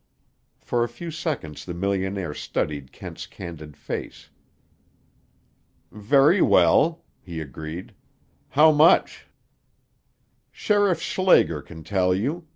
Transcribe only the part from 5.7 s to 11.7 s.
"Very well," he agreed. "How much?" "Sheriff Schlager